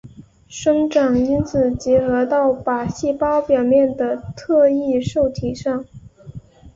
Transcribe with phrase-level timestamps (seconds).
[0.47, 5.85] 生长因子结合到靶细胞表面的特异受体上。